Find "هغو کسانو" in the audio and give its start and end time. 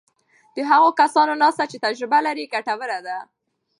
0.69-1.33